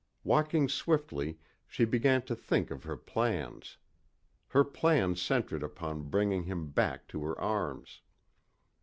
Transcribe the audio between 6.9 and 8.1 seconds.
to her arms.